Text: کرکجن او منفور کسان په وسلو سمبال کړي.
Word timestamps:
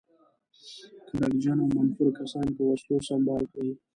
کرکجن 1.07 1.57
او 1.63 1.69
منفور 1.77 2.07
کسان 2.19 2.47
په 2.55 2.61
وسلو 2.69 2.97
سمبال 3.09 3.43
کړي. 3.53 3.71